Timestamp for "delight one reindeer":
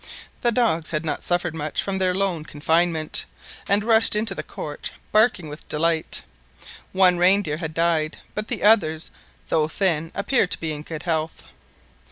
5.69-7.57